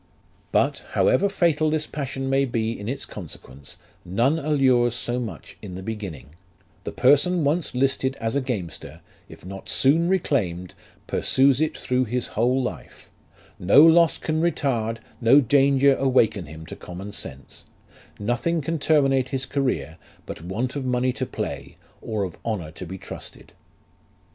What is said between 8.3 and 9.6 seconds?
a gamester, if